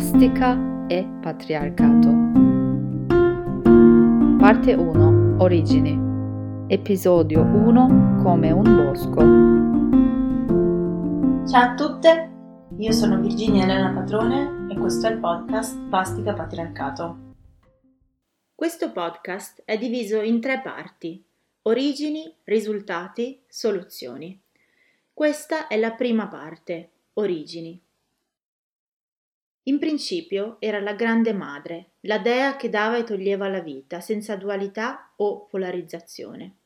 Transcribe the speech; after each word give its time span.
Plastica 0.00 0.86
e 0.88 1.06
patriarcato. 1.20 2.08
Parte 4.38 4.72
1. 4.72 5.36
Origini. 5.42 6.64
Episodio 6.68 7.42
1. 7.42 8.22
Come 8.22 8.50
un 8.50 8.62
bosco. 8.62 9.20
Ciao 11.46 11.70
a 11.70 11.74
tutte, 11.74 12.30
io 12.78 12.92
sono 12.92 13.20
Virginia 13.20 13.64
Elena 13.64 13.92
Patrone 13.92 14.72
e 14.72 14.78
questo 14.78 15.06
è 15.06 15.10
il 15.10 15.18
podcast 15.18 15.78
Plastica 15.90 16.32
Patriarcato. 16.32 17.34
Questo 18.54 18.92
podcast 18.92 19.60
è 19.66 19.76
diviso 19.76 20.22
in 20.22 20.40
tre 20.40 20.62
parti. 20.62 21.22
Origini, 21.64 22.34
risultati, 22.44 23.42
soluzioni. 23.46 24.40
Questa 25.12 25.66
è 25.66 25.76
la 25.76 25.92
prima 25.92 26.26
parte, 26.26 26.88
origini. 27.12 27.78
In 29.70 29.78
principio 29.78 30.56
era 30.58 30.80
la 30.80 30.94
grande 30.94 31.32
madre, 31.32 31.90
la 32.00 32.18
dea 32.18 32.56
che 32.56 32.68
dava 32.68 32.96
e 32.96 33.04
toglieva 33.04 33.46
la 33.46 33.60
vita, 33.60 34.00
senza 34.00 34.34
dualità 34.34 35.12
o 35.18 35.46
polarizzazione. 35.46 36.56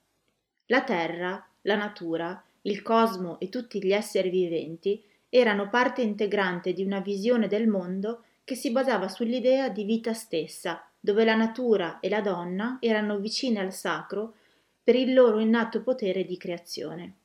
La 0.68 0.82
terra, 0.84 1.46
la 1.62 1.76
natura, 1.76 2.42
il 2.62 2.80
cosmo 2.80 3.38
e 3.40 3.50
tutti 3.50 3.84
gli 3.84 3.92
esseri 3.92 4.30
viventi 4.30 5.04
erano 5.28 5.68
parte 5.68 6.00
integrante 6.00 6.72
di 6.72 6.82
una 6.82 7.00
visione 7.00 7.46
del 7.46 7.68
mondo 7.68 8.24
che 8.42 8.54
si 8.54 8.70
basava 8.70 9.08
sull'idea 9.08 9.68
di 9.68 9.84
vita 9.84 10.14
stessa, 10.14 10.82
dove 10.98 11.26
la 11.26 11.34
natura 11.34 12.00
e 12.00 12.08
la 12.08 12.22
donna 12.22 12.78
erano 12.80 13.18
vicine 13.18 13.60
al 13.60 13.74
sacro 13.74 14.36
per 14.82 14.94
il 14.94 15.12
loro 15.12 15.40
innato 15.40 15.82
potere 15.82 16.24
di 16.24 16.38
creazione. 16.38 17.16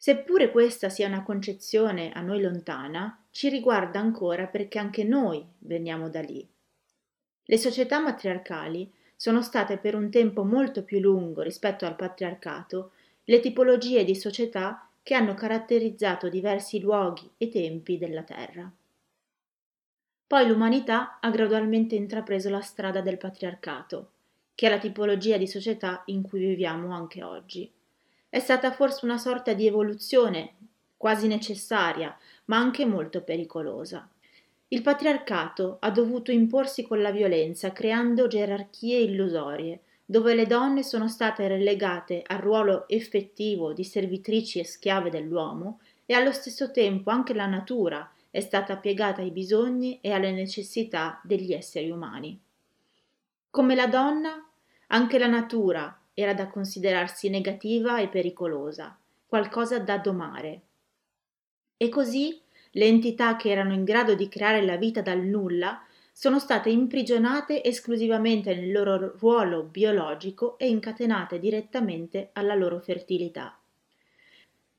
Seppure 0.00 0.52
questa 0.52 0.88
sia 0.88 1.08
una 1.08 1.24
concezione 1.24 2.12
a 2.12 2.20
noi 2.20 2.40
lontana, 2.40 3.24
ci 3.32 3.48
riguarda 3.48 3.98
ancora 3.98 4.46
perché 4.46 4.78
anche 4.78 5.02
noi 5.02 5.44
veniamo 5.58 6.08
da 6.08 6.20
lì. 6.20 6.48
Le 7.44 7.58
società 7.58 7.98
matriarcali 7.98 8.92
sono 9.16 9.42
state 9.42 9.76
per 9.76 9.96
un 9.96 10.08
tempo 10.08 10.44
molto 10.44 10.84
più 10.84 11.00
lungo 11.00 11.42
rispetto 11.42 11.84
al 11.84 11.96
patriarcato 11.96 12.92
le 13.24 13.40
tipologie 13.40 14.04
di 14.04 14.14
società 14.14 14.88
che 15.02 15.14
hanno 15.14 15.34
caratterizzato 15.34 16.28
diversi 16.28 16.78
luoghi 16.78 17.28
e 17.36 17.48
tempi 17.48 17.98
della 17.98 18.22
Terra. 18.22 18.70
Poi 20.28 20.46
l'umanità 20.46 21.18
ha 21.18 21.30
gradualmente 21.30 21.96
intrapreso 21.96 22.48
la 22.50 22.60
strada 22.60 23.00
del 23.00 23.18
patriarcato, 23.18 24.12
che 24.54 24.68
è 24.68 24.70
la 24.70 24.78
tipologia 24.78 25.36
di 25.36 25.48
società 25.48 26.02
in 26.06 26.22
cui 26.22 26.38
viviamo 26.38 26.94
anche 26.94 27.24
oggi. 27.24 27.72
È 28.30 28.38
stata 28.40 28.72
forse 28.72 29.04
una 29.04 29.18
sorta 29.18 29.54
di 29.54 29.66
evoluzione 29.66 30.54
quasi 30.98 31.28
necessaria, 31.28 32.14
ma 32.46 32.58
anche 32.58 32.84
molto 32.84 33.22
pericolosa. 33.22 34.06
Il 34.68 34.82
patriarcato 34.82 35.78
ha 35.80 35.90
dovuto 35.90 36.30
imporsi 36.30 36.82
con 36.82 37.00
la 37.00 37.10
violenza, 37.10 37.72
creando 37.72 38.26
gerarchie 38.26 38.98
illusorie, 38.98 39.80
dove 40.04 40.34
le 40.34 40.46
donne 40.46 40.82
sono 40.82 41.08
state 41.08 41.48
relegate 41.48 42.22
al 42.26 42.38
ruolo 42.38 42.86
effettivo 42.88 43.72
di 43.72 43.84
servitrici 43.84 44.58
e 44.58 44.64
schiave 44.64 45.08
dell'uomo 45.08 45.80
e 46.04 46.14
allo 46.14 46.32
stesso 46.32 46.70
tempo 46.70 47.10
anche 47.10 47.32
la 47.32 47.46
natura 47.46 48.10
è 48.30 48.40
stata 48.40 48.76
piegata 48.76 49.22
ai 49.22 49.30
bisogni 49.30 49.98
e 50.02 50.12
alle 50.12 50.32
necessità 50.32 51.20
degli 51.24 51.52
esseri 51.52 51.90
umani. 51.90 52.38
Come 53.50 53.74
la 53.74 53.86
donna, 53.86 54.46
anche 54.88 55.18
la 55.18 55.26
natura 55.26 55.97
era 56.18 56.34
da 56.34 56.48
considerarsi 56.48 57.28
negativa 57.28 58.00
e 58.00 58.08
pericolosa, 58.08 58.98
qualcosa 59.24 59.78
da 59.78 59.98
domare. 59.98 60.62
E 61.76 61.88
così 61.88 62.40
le 62.72 62.86
entità 62.86 63.36
che 63.36 63.50
erano 63.50 63.72
in 63.72 63.84
grado 63.84 64.16
di 64.16 64.28
creare 64.28 64.64
la 64.64 64.76
vita 64.76 65.00
dal 65.00 65.20
nulla 65.20 65.80
sono 66.12 66.40
state 66.40 66.70
imprigionate 66.70 67.62
esclusivamente 67.62 68.52
nel 68.52 68.72
loro 68.72 69.16
ruolo 69.16 69.62
biologico 69.62 70.58
e 70.58 70.68
incatenate 70.68 71.38
direttamente 71.38 72.30
alla 72.32 72.56
loro 72.56 72.80
fertilità. 72.80 73.56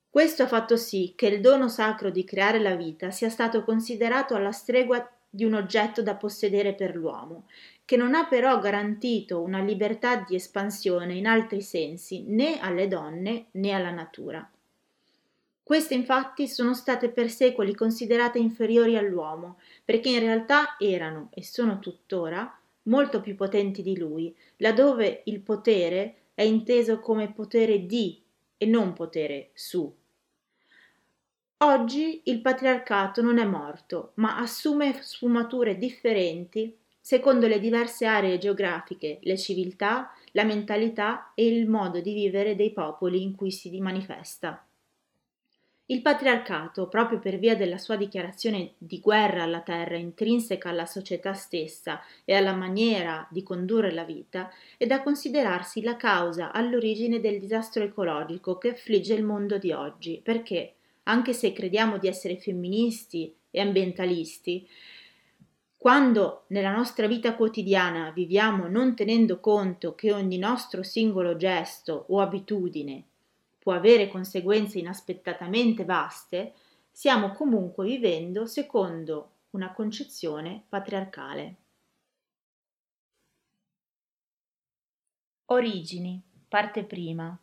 Questo 0.09 0.43
ha 0.43 0.47
fatto 0.47 0.75
sì 0.75 1.13
che 1.15 1.27
il 1.27 1.39
dono 1.39 1.69
sacro 1.69 2.09
di 2.09 2.25
creare 2.25 2.59
la 2.59 2.75
vita 2.75 3.11
sia 3.11 3.29
stato 3.29 3.63
considerato 3.63 4.35
alla 4.35 4.51
stregua 4.51 5.09
di 5.29 5.45
un 5.45 5.53
oggetto 5.53 6.01
da 6.01 6.15
possedere 6.15 6.73
per 6.73 6.95
l'uomo, 6.95 7.45
che 7.89 7.97
non 7.97 8.13
ha 8.13 8.27
però 8.27 8.59
garantito 8.59 9.41
una 9.41 9.63
libertà 9.63 10.17
di 10.17 10.35
espansione 10.35 11.15
in 11.15 11.25
altri 11.25 11.59
sensi 11.63 12.21
né 12.21 12.59
alle 12.59 12.87
donne 12.87 13.47
né 13.53 13.71
alla 13.71 13.89
natura. 13.89 14.47
Queste 15.63 15.95
infatti 15.95 16.47
sono 16.47 16.75
state 16.75 17.09
per 17.09 17.31
secoli 17.31 17.73
considerate 17.73 18.37
inferiori 18.37 18.95
all'uomo, 18.95 19.57
perché 19.83 20.09
in 20.09 20.19
realtà 20.19 20.75
erano, 20.77 21.29
e 21.33 21.43
sono 21.43 21.79
tuttora, 21.79 22.59
molto 22.83 23.21
più 23.21 23.33
potenti 23.33 23.81
di 23.81 23.97
lui, 23.97 24.35
laddove 24.57 25.23
il 25.25 25.39
potere 25.39 26.17
è 26.35 26.43
inteso 26.43 26.99
come 26.99 27.31
potere 27.31 27.87
di 27.87 28.21
e 28.55 28.67
non 28.67 28.93
potere 28.93 29.49
su. 29.55 29.91
Oggi 31.57 32.21
il 32.25 32.39
patriarcato 32.41 33.23
non 33.23 33.39
è 33.39 33.45
morto, 33.45 34.11
ma 34.17 34.37
assume 34.37 35.01
sfumature 35.01 35.79
differenti 35.79 36.77
secondo 37.09 37.47
le 37.47 37.59
diverse 37.59 38.05
aree 38.05 38.37
geografiche, 38.37 39.17
le 39.23 39.35
civiltà, 39.35 40.13
la 40.33 40.43
mentalità 40.43 41.31
e 41.33 41.47
il 41.47 41.67
modo 41.67 42.01
di 42.01 42.13
vivere 42.13 42.55
dei 42.55 42.71
popoli 42.71 43.23
in 43.23 43.35
cui 43.35 43.49
si 43.49 43.75
manifesta. 43.79 44.63
Il 45.87 46.03
patriarcato, 46.03 46.87
proprio 46.87 47.17
per 47.17 47.39
via 47.39 47.55
della 47.55 47.79
sua 47.79 47.95
dichiarazione 47.95 48.73
di 48.77 48.99
guerra 48.99 49.41
alla 49.41 49.61
terra 49.61 49.97
intrinseca 49.97 50.69
alla 50.69 50.85
società 50.85 51.33
stessa 51.33 51.99
e 52.23 52.35
alla 52.35 52.53
maniera 52.53 53.27
di 53.31 53.41
condurre 53.41 53.91
la 53.91 54.03
vita, 54.03 54.51
è 54.77 54.85
da 54.85 55.01
considerarsi 55.01 55.81
la 55.81 55.95
causa 55.95 56.51
all'origine 56.51 57.19
del 57.19 57.39
disastro 57.39 57.83
ecologico 57.83 58.59
che 58.59 58.69
affligge 58.69 59.15
il 59.15 59.23
mondo 59.23 59.57
di 59.57 59.71
oggi, 59.71 60.21
perché, 60.23 60.75
anche 61.05 61.33
se 61.33 61.53
crediamo 61.53 61.97
di 61.97 62.07
essere 62.07 62.37
femministi 62.37 63.33
e 63.49 63.61
ambientalisti, 63.61 64.67
quando 65.79 66.43
nella 66.47 66.73
nostra 66.73 67.07
vita 67.07 67.37
quotidiana 67.37 68.11
viviamo 68.11 68.67
non 68.67 68.97
tenendo 68.97 69.39
conto 69.39 69.95
che 69.95 70.11
ogni 70.11 70.37
nostro 70.37 70.83
singolo 70.83 71.37
gesto 71.37 72.03
o 72.09 72.19
abitudine 72.19 73.05
può 73.57 73.71
avere 73.71 74.09
conseguenze 74.09 74.77
inaspettatamente 74.77 75.85
vaste, 75.85 76.53
stiamo 76.91 77.31
comunque 77.31 77.85
vivendo 77.85 78.45
secondo 78.45 79.35
una 79.51 79.71
concezione 79.71 80.65
patriarcale. 80.67 81.55
Origini, 85.45 86.21
parte 86.49 86.83
prima. 86.83 87.39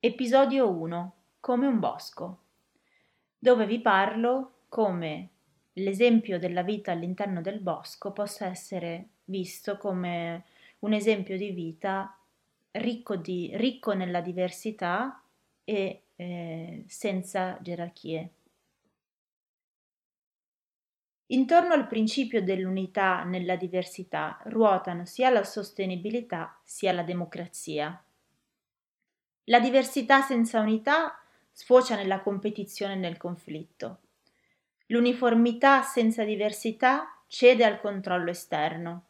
Episodio 0.00 0.68
1. 0.70 1.14
Come 1.38 1.66
un 1.68 1.78
bosco, 1.78 2.38
dove 3.38 3.64
vi 3.64 3.80
parlo 3.80 4.64
come 4.68 5.33
l'esempio 5.74 6.38
della 6.38 6.62
vita 6.62 6.92
all'interno 6.92 7.40
del 7.40 7.60
bosco 7.60 8.12
possa 8.12 8.46
essere 8.46 9.08
visto 9.24 9.76
come 9.78 10.44
un 10.80 10.92
esempio 10.92 11.36
di 11.36 11.50
vita 11.50 12.16
ricco, 12.72 13.16
di, 13.16 13.50
ricco 13.54 13.92
nella 13.92 14.20
diversità 14.20 15.22
e 15.64 16.02
eh, 16.16 16.84
senza 16.86 17.58
gerarchie. 17.60 18.30
Intorno 21.28 21.72
al 21.72 21.86
principio 21.86 22.42
dell'unità 22.42 23.24
nella 23.24 23.56
diversità 23.56 24.38
ruotano 24.44 25.06
sia 25.06 25.30
la 25.30 25.42
sostenibilità 25.42 26.60
sia 26.62 26.92
la 26.92 27.02
democrazia. 27.02 28.04
La 29.44 29.58
diversità 29.58 30.20
senza 30.20 30.60
unità 30.60 31.18
sfocia 31.50 31.96
nella 31.96 32.20
competizione 32.20 32.92
e 32.92 32.96
nel 32.96 33.16
conflitto. 33.16 34.03
L'uniformità 34.88 35.82
senza 35.82 36.24
diversità 36.24 37.18
cede 37.26 37.64
al 37.64 37.80
controllo 37.80 38.30
esterno. 38.30 39.04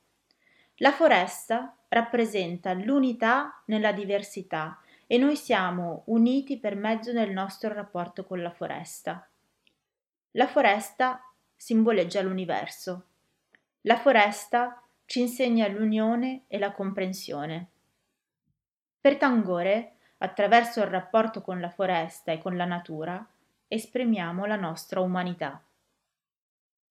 La 0.77 0.93
foresta 0.93 1.77
rappresenta 1.89 2.73
l'unità 2.73 3.63
nella 3.67 3.93
diversità 3.93 4.81
e 5.07 5.19
noi 5.19 5.37
siamo 5.37 6.03
uniti 6.07 6.59
per 6.59 6.77
mezzo 6.77 7.13
del 7.13 7.31
nostro 7.31 7.73
rapporto 7.73 8.25
con 8.25 8.41
la 8.41 8.51
foresta. 8.51 9.29
La 10.33 10.47
foresta 10.47 11.21
simboleggia 11.57 12.23
l'universo. 12.23 13.07
La 13.83 13.97
foresta 13.97 14.83
ci 15.07 15.21
insegna 15.21 15.69
l'unione 15.69 16.45
e 16.49 16.59
la 16.59 16.73
comprensione. 16.73 17.69
Per 19.01 19.17
Tangore, 19.17 19.97
attraverso 20.19 20.81
il 20.81 20.87
rapporto 20.87 21.43
con 21.43 21.61
la 21.61 21.69
foresta 21.69 22.33
e 22.33 22.39
con 22.39 22.57
la 22.57 22.65
natura, 22.65 23.27
esprimiamo 23.69 24.45
la 24.45 24.57
nostra 24.57 25.01
umanità. 25.01 25.63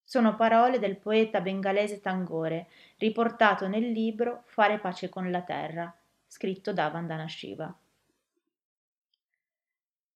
Sono 0.03 0.35
parole 0.35 0.79
del 0.79 0.97
poeta 0.97 1.41
bengalese 1.41 2.01
Tangore, 2.01 2.67
riportato 2.97 3.67
nel 3.67 3.91
libro 3.91 4.43
Fare 4.45 4.79
pace 4.79 5.09
con 5.09 5.31
la 5.31 5.41
terra, 5.41 5.93
scritto 6.27 6.73
da 6.73 6.89
Vandana 6.89 7.27
Shiva. 7.27 7.73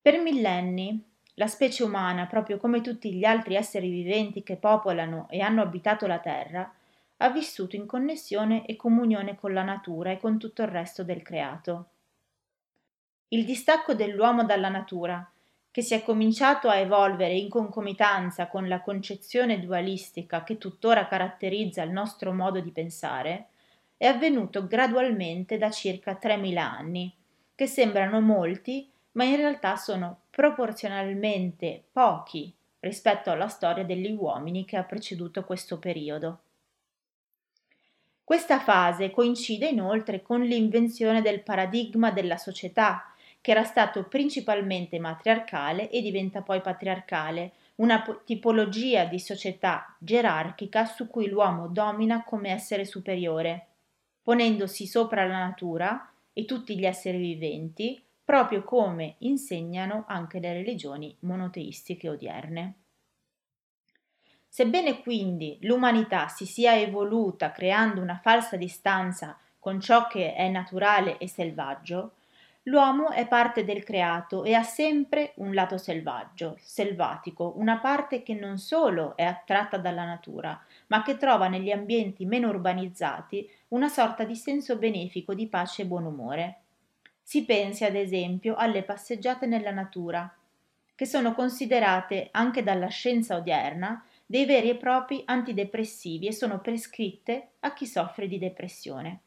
Per 0.02 0.20
millenni 0.22 1.04
la 1.40 1.48
specie 1.48 1.84
umana, 1.84 2.26
proprio 2.26 2.58
come 2.58 2.82
tutti 2.82 3.14
gli 3.14 3.24
altri 3.24 3.56
esseri 3.56 3.90
viventi 3.90 4.42
che 4.42 4.56
popolano 4.56 5.28
e 5.30 5.42
hanno 5.42 5.62
abitato 5.62 6.08
la 6.08 6.18
Terra, 6.18 6.74
ha 7.18 7.30
vissuto 7.30 7.76
in 7.76 7.86
connessione 7.86 8.66
e 8.66 8.76
comunione 8.76 9.36
con 9.36 9.54
la 9.54 9.64
natura 9.64 10.12
e 10.12 10.18
con 10.18 10.40
tutto 10.40 10.64
il 10.64 10.68
resto 10.68 11.04
del 11.04 11.22
creato. 11.22 11.90
Il 13.28 13.46
distacco 13.46 13.94
dell'uomo 13.94 14.46
dalla 14.46 14.70
natura, 14.70 15.30
che 15.78 15.84
si 15.84 15.94
è 15.94 16.02
cominciato 16.02 16.70
a 16.70 16.78
evolvere 16.78 17.36
in 17.36 17.50
concomitanza 17.50 18.48
con 18.48 18.68
la 18.68 18.82
concezione 18.82 19.60
dualistica 19.60 20.44
che 20.44 20.58
tuttora 20.58 21.06
caratterizza 21.06 21.84
il 21.84 21.92
nostro 21.92 22.34
modo 22.34 22.60
di 22.60 22.72
pensare, 22.72 23.50
è 23.96 24.08
avvenuto 24.08 24.66
gradualmente 24.66 25.60
da 25.60 25.70
circa 25.70 26.18
3.000 26.20 26.58
anni, 26.58 27.16
che 27.54 27.68
sembrano 27.68 28.20
molti, 28.22 28.90
ma 29.12 29.26
in 29.26 29.36
realtà 29.36 29.76
sono 29.76 30.22
proporzionalmente 30.32 31.84
pochi 31.92 32.52
rispetto 32.80 33.30
alla 33.30 33.48
storia 33.48 33.84
degli 33.84 34.10
uomini 34.10 34.66
che 34.66 34.78
ha 34.78 34.84
preceduto 34.84 35.44
questo 35.44 35.78
periodo. 35.78 36.40
Questa 38.24 38.60
fase 38.60 39.12
coincide 39.12 39.68
inoltre 39.68 40.24
con 40.24 40.42
l'invenzione 40.42 41.22
del 41.22 41.44
paradigma 41.44 42.10
della 42.10 42.38
società, 42.38 43.14
che 43.42 43.52
era 43.52 43.64
stato 43.64 44.04
principalmente 44.06 45.00
matriarcale 45.00 45.90
e 45.90 46.02
diventa 46.02 46.42
poi 46.42 46.62
patriarcale, 46.62 47.54
una 47.76 48.04
tipologia 48.26 49.06
di 49.06 49.20
società 49.20 49.96
gerarchica 50.00 50.86
su 50.86 51.08
cui 51.08 51.28
l'uomo 51.28 51.68
domina 51.68 52.24
come 52.24 52.50
essere 52.50 52.86
superiore, 52.86 53.68
ponendosi 54.22 54.88
sopra 54.88 55.26
la 55.26 55.38
natura 55.38 56.12
e 56.34 56.46
tutti 56.46 56.78
gli 56.78 56.86
esseri 56.86 57.18
viventi, 57.18 58.04
proprio 58.24 58.64
come 58.64 59.16
insegnano 59.20 60.04
anche 60.08 60.40
le 60.40 60.54
religioni 60.54 61.16
monoteistiche 61.22 62.10
odierne. 62.10 62.74
Sebbene 64.50 65.02
quindi 65.02 65.60
l'umanità 65.62 66.28
si 66.28 66.46
sia 66.46 66.78
evoluta 66.78 67.52
creando 67.52 68.02
una 68.02 68.18
falsa 68.18 68.58
distanza 68.58 69.38
con 69.60 69.80
ciò 69.80 70.08
che 70.08 70.34
è 70.34 70.50
naturale 70.50 71.18
e 71.20 71.28
selvaggio, 71.28 72.17
l'uomo 72.68 73.12
è 73.12 73.28
parte 73.28 73.64
del 73.64 73.84
creato 73.84 74.44
e 74.44 74.54
ha 74.54 74.64
sempre 74.64 75.34
un 75.36 75.54
lato 75.54 75.78
selvaggio, 75.78 76.58
selvatico, 76.60 77.54
una 77.58 77.80
parte 77.80 78.24
che 78.24 78.34
non 78.34 78.58
solo 78.58 79.16
è 79.16 79.24
attratta 79.24 79.78
dalla 79.78 80.06
natura, 80.06 80.60
ma 80.88 81.02
che 81.02 81.18
trova 81.18 81.48
negli 81.48 81.72
ambienti 81.72 82.26
meno 82.26 82.50
urbanizzati 82.50 83.50
una 83.70 83.88
sorta 83.90 84.24
di 84.24 84.36
senso 84.36 84.78
benefico 84.78 85.34
di 85.34 85.48
pace 85.48 85.84
e 85.84 85.86
buon 85.86 86.06
umore. 86.06 86.60
Si 87.22 87.46
pensi 87.46 87.84
ad 87.84 87.96
esempio 87.96 88.56
alle 88.56 88.84
passeggiate 88.84 89.46
nella 89.46 89.72
natura, 89.72 90.34
che 90.96 91.06
sono 91.06 91.34
considerate 91.34 92.30
anche 92.32 92.64
dalla 92.64 92.88
scienza 92.88 93.36
odierna 93.36 94.04
dei 94.26 94.46
veri 94.46 94.70
e 94.70 94.76
propri 94.76 95.22
antidepressivi 95.26 96.28
e 96.28 96.34
sono 96.34 96.60
prescritte 96.60 97.52
a 97.62 97.74
chi 97.74 97.86
soffre 97.86 98.28
di 98.28 98.38
depressione. 98.38 99.20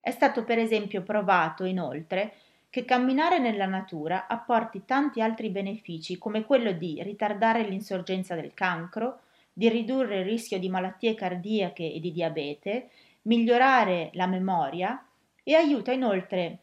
È 0.00 0.10
stato 0.10 0.44
per 0.44 0.58
esempio 0.58 1.02
provato 1.02 1.64
inoltre 1.64 2.34
che 2.76 2.84
camminare 2.84 3.38
nella 3.38 3.64
natura 3.64 4.26
apporti 4.26 4.84
tanti 4.84 5.22
altri 5.22 5.48
benefici 5.48 6.18
come 6.18 6.44
quello 6.44 6.72
di 6.72 7.02
ritardare 7.02 7.62
l'insorgenza 7.62 8.34
del 8.34 8.52
cancro, 8.52 9.20
di 9.50 9.70
ridurre 9.70 10.18
il 10.18 10.26
rischio 10.26 10.58
di 10.58 10.68
malattie 10.68 11.14
cardiache 11.14 11.90
e 11.90 11.98
di 12.00 12.12
diabete, 12.12 12.90
migliorare 13.22 14.10
la 14.12 14.26
memoria 14.26 15.02
e 15.42 15.54
aiuta 15.54 15.90
inoltre 15.90 16.58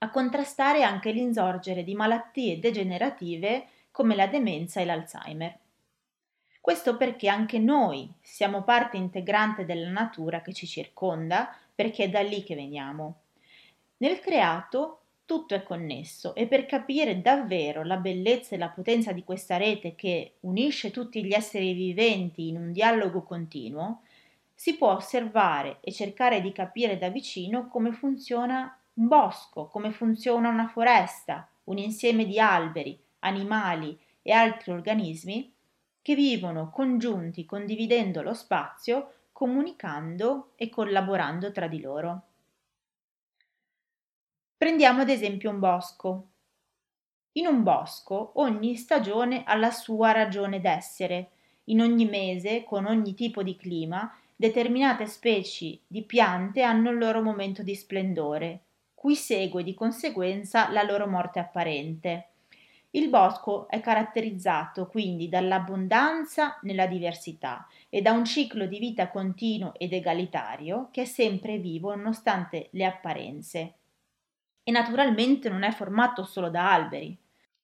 a 0.00 0.10
contrastare 0.10 0.82
anche 0.82 1.10
l'insorgere 1.10 1.84
di 1.84 1.94
malattie 1.94 2.58
degenerative 2.58 3.66
come 3.90 4.14
la 4.14 4.26
demenza 4.26 4.82
e 4.82 4.84
l'Alzheimer. 4.84 5.58
Questo 6.60 6.98
perché 6.98 7.30
anche 7.30 7.58
noi 7.58 8.12
siamo 8.20 8.62
parte 8.62 8.98
integrante 8.98 9.64
della 9.64 9.88
natura 9.88 10.42
che 10.42 10.52
ci 10.52 10.66
circonda, 10.66 11.56
perché 11.74 12.04
è 12.04 12.10
da 12.10 12.20
lì 12.20 12.42
che 12.42 12.54
veniamo. 12.54 13.20
Nel 13.96 14.20
creato 14.20 14.99
tutto 15.30 15.54
è 15.54 15.62
connesso 15.62 16.34
e 16.34 16.48
per 16.48 16.66
capire 16.66 17.22
davvero 17.22 17.84
la 17.84 17.98
bellezza 17.98 18.56
e 18.56 18.58
la 18.58 18.68
potenza 18.68 19.12
di 19.12 19.22
questa 19.22 19.58
rete 19.58 19.94
che 19.94 20.38
unisce 20.40 20.90
tutti 20.90 21.24
gli 21.24 21.32
esseri 21.32 21.72
viventi 21.72 22.48
in 22.48 22.56
un 22.56 22.72
dialogo 22.72 23.22
continuo, 23.22 24.00
si 24.52 24.76
può 24.76 24.94
osservare 24.94 25.78
e 25.82 25.92
cercare 25.92 26.40
di 26.40 26.50
capire 26.50 26.98
da 26.98 27.10
vicino 27.10 27.68
come 27.68 27.92
funziona 27.92 28.76
un 28.94 29.06
bosco, 29.06 29.68
come 29.68 29.92
funziona 29.92 30.48
una 30.48 30.66
foresta, 30.66 31.48
un 31.66 31.78
insieme 31.78 32.26
di 32.26 32.40
alberi, 32.40 33.00
animali 33.20 33.96
e 34.22 34.32
altri 34.32 34.72
organismi 34.72 35.54
che 36.02 36.16
vivono 36.16 36.70
congiunti 36.70 37.44
condividendo 37.44 38.20
lo 38.20 38.34
spazio, 38.34 39.12
comunicando 39.30 40.54
e 40.56 40.68
collaborando 40.68 41.52
tra 41.52 41.68
di 41.68 41.80
loro. 41.80 42.29
Prendiamo 44.60 45.00
ad 45.00 45.08
esempio 45.08 45.48
un 45.48 45.58
bosco. 45.58 46.32
In 47.38 47.46
un 47.46 47.62
bosco 47.62 48.32
ogni 48.34 48.76
stagione 48.76 49.42
ha 49.44 49.56
la 49.56 49.70
sua 49.70 50.12
ragione 50.12 50.60
d'essere. 50.60 51.30
In 51.70 51.80
ogni 51.80 52.04
mese, 52.04 52.62
con 52.64 52.84
ogni 52.84 53.14
tipo 53.14 53.42
di 53.42 53.56
clima, 53.56 54.14
determinate 54.36 55.06
specie 55.06 55.78
di 55.86 56.02
piante 56.02 56.60
hanno 56.60 56.90
il 56.90 56.98
loro 56.98 57.22
momento 57.22 57.62
di 57.62 57.74
splendore, 57.74 58.64
cui 58.92 59.16
segue 59.16 59.62
di 59.62 59.72
conseguenza 59.72 60.70
la 60.70 60.82
loro 60.82 61.06
morte 61.06 61.38
apparente. 61.38 62.26
Il 62.90 63.08
bosco 63.08 63.66
è 63.66 63.80
caratterizzato 63.80 64.88
quindi 64.88 65.30
dall'abbondanza 65.30 66.58
nella 66.64 66.86
diversità 66.86 67.66
e 67.88 68.02
da 68.02 68.12
un 68.12 68.26
ciclo 68.26 68.66
di 68.66 68.78
vita 68.78 69.08
continuo 69.08 69.72
ed 69.78 69.94
egalitario 69.94 70.90
che 70.90 71.00
è 71.00 71.06
sempre 71.06 71.56
vivo 71.56 71.94
nonostante 71.94 72.68
le 72.72 72.84
apparenze. 72.84 73.76
E 74.62 74.70
naturalmente 74.70 75.48
non 75.48 75.62
è 75.62 75.70
formato 75.72 76.24
solo 76.24 76.50
da 76.50 76.72
alberi. 76.72 77.16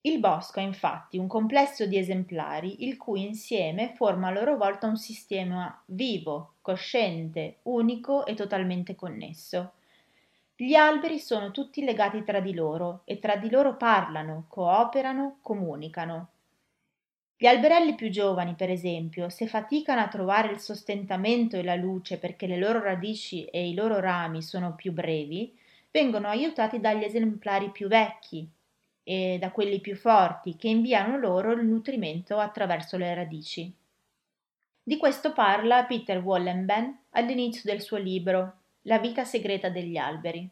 Il 0.02 0.20
bosco 0.20 0.60
è 0.60 0.62
infatti 0.62 1.18
un 1.18 1.26
complesso 1.26 1.84
di 1.84 1.98
esemplari 1.98 2.84
il 2.84 2.96
cui 2.96 3.22
insieme 3.22 3.92
forma 3.96 4.28
a 4.28 4.30
loro 4.30 4.56
volta 4.56 4.86
un 4.86 4.96
sistema 4.96 5.82
vivo, 5.86 6.54
cosciente, 6.62 7.58
unico 7.62 8.24
e 8.24 8.34
totalmente 8.34 8.94
connesso. 8.94 9.72
Gli 10.54 10.74
alberi 10.74 11.18
sono 11.18 11.50
tutti 11.50 11.84
legati 11.84 12.22
tra 12.22 12.40
di 12.40 12.54
loro 12.54 13.02
e 13.04 13.18
tra 13.18 13.36
di 13.36 13.50
loro 13.50 13.76
parlano, 13.76 14.46
cooperano, 14.48 15.38
comunicano. 15.42 16.28
Gli 17.36 17.46
alberelli 17.46 17.94
più 17.94 18.08
giovani, 18.08 18.54
per 18.54 18.70
esempio, 18.70 19.28
se 19.28 19.46
faticano 19.46 20.00
a 20.00 20.08
trovare 20.08 20.52
il 20.52 20.58
sostentamento 20.58 21.56
e 21.56 21.62
la 21.62 21.74
luce 21.74 22.18
perché 22.18 22.46
le 22.46 22.56
loro 22.56 22.80
radici 22.80 23.44
e 23.44 23.68
i 23.68 23.74
loro 23.74 24.00
rami 24.00 24.40
sono 24.40 24.74
più 24.74 24.92
brevi, 24.92 25.54
vengono 25.96 26.28
aiutati 26.28 26.78
dagli 26.78 27.04
esemplari 27.04 27.70
più 27.70 27.88
vecchi 27.88 28.46
e 29.02 29.38
da 29.40 29.50
quelli 29.50 29.80
più 29.80 29.96
forti 29.96 30.54
che 30.54 30.68
inviano 30.68 31.16
loro 31.16 31.52
il 31.52 31.64
nutrimento 31.64 32.38
attraverso 32.38 32.98
le 32.98 33.14
radici. 33.14 33.74
Di 34.82 34.98
questo 34.98 35.32
parla 35.32 35.86
Peter 35.86 36.18
Wallenben 36.18 37.04
all'inizio 37.12 37.62
del 37.64 37.80
suo 37.80 37.96
libro 37.96 38.58
la 38.82 38.98
vita 38.98 39.24
segreta 39.24 39.70
degli 39.70 39.96
alberi, 39.96 40.46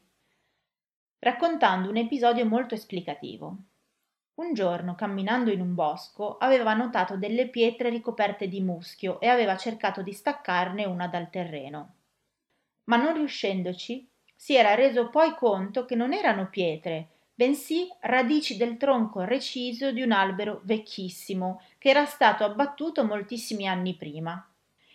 raccontando 1.19 1.91
un 1.91 1.99
episodio 1.99 2.47
molto 2.47 2.75
esplicativo. 2.75 3.57
Un 4.37 4.55
giorno, 4.55 4.95
camminando 4.95 5.51
in 5.53 5.61
un 5.61 5.75
bosco, 5.75 6.39
aveva 6.39 6.73
notato 6.73 7.19
delle 7.19 7.49
pietre 7.51 7.91
ricoperte 7.91 8.49
di 8.49 8.63
muschio 8.63 9.21
e 9.21 9.29
aveva 9.29 9.59
cercato 9.59 10.01
di 10.01 10.13
staccarne 10.15 10.87
una 10.87 11.07
dal 11.07 11.29
terreno. 11.29 11.97
Ma 12.85 12.97
non 12.97 13.13
riuscendoci, 13.13 14.09
si 14.35 14.55
era 14.55 14.75
reso 14.75 15.09
poi 15.09 15.35
conto 15.35 15.85
che 15.85 15.95
non 15.95 16.13
erano 16.13 16.49
pietre, 16.49 17.09
bensì 17.35 17.89
radici 18.01 18.57
del 18.57 18.77
tronco 18.77 19.23
reciso 19.23 19.91
di 19.91 20.03
un 20.03 20.13
albero 20.13 20.61
vecchissimo 20.65 21.63
che 21.79 21.89
era 21.89 22.05
stato 22.05 22.45
abbattuto 22.45 23.05
moltissimi 23.05 23.67
anni 23.67 23.95
prima. 23.95 24.47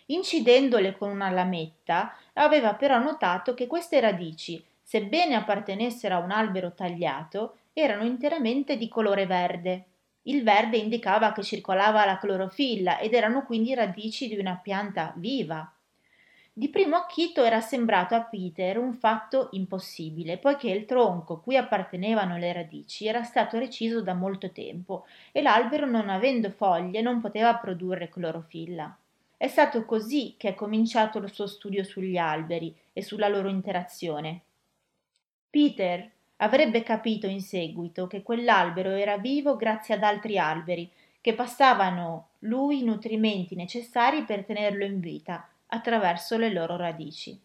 Incidendole 0.06 0.96
con 0.96 1.10
una 1.10 1.30
lametta, 1.30 2.16
aveva 2.34 2.74
però 2.74 2.98
notato 2.98 3.54
che 3.54 3.66
queste 3.66 4.00
radici, 4.00 4.64
sebbene 4.82 5.36
appartenessero 5.36 6.16
a 6.16 6.18
un 6.18 6.32
albero 6.32 6.72
tagliato, 6.72 7.58
erano 7.72 8.04
interamente 8.04 8.76
di 8.76 8.88
colore 8.88 9.26
verde. 9.26 9.84
Il 10.22 10.42
verde 10.42 10.78
indicava 10.78 11.32
che 11.32 11.42
circolava 11.42 12.04
la 12.04 12.18
clorofilla 12.18 12.98
ed 12.98 13.14
erano 13.14 13.44
quindi 13.44 13.72
radici 13.74 14.26
di 14.26 14.36
una 14.36 14.58
pianta 14.60 15.12
viva. 15.16 15.72
Di 16.52 16.68
primo 16.68 16.96
acchito 16.96 17.44
era 17.44 17.60
sembrato 17.60 18.16
a 18.16 18.22
Peter 18.22 18.76
un 18.76 18.92
fatto 18.92 19.50
impossibile, 19.52 20.36
poiché 20.36 20.68
il 20.68 20.84
tronco 20.84 21.38
cui 21.38 21.56
appartenevano 21.56 22.36
le 22.38 22.52
radici 22.52 23.06
era 23.06 23.22
stato 23.22 23.56
reciso 23.56 24.02
da 24.02 24.14
molto 24.14 24.50
tempo 24.50 25.06
e 25.30 25.42
l'albero, 25.42 25.86
non 25.86 26.08
avendo 26.08 26.50
foglie, 26.50 27.02
non 27.02 27.20
poteva 27.20 27.54
produrre 27.54 28.08
clorofilla. 28.08 28.94
È 29.36 29.46
stato 29.46 29.84
così 29.84 30.34
che 30.36 30.48
è 30.48 30.54
cominciato 30.54 31.18
il 31.18 31.32
suo 31.32 31.46
studio 31.46 31.84
sugli 31.84 32.16
alberi 32.16 32.76
e 32.92 33.00
sulla 33.00 33.28
loro 33.28 33.48
interazione. 33.48 34.40
Peter 35.48 36.10
avrebbe 36.38 36.82
capito 36.82 37.28
in 37.28 37.40
seguito 37.40 38.08
che 38.08 38.22
quell'albero 38.22 38.90
era 38.90 39.18
vivo 39.18 39.54
grazie 39.56 39.94
ad 39.94 40.02
altri 40.02 40.36
alberi 40.36 40.90
che 41.20 41.32
passavano 41.34 42.30
lui 42.40 42.80
i 42.80 42.84
nutrimenti 42.84 43.54
necessari 43.54 44.24
per 44.24 44.44
tenerlo 44.44 44.84
in 44.84 44.98
vita 44.98 45.48
attraverso 45.70 46.36
le 46.36 46.52
loro 46.52 46.76
radici. 46.76 47.40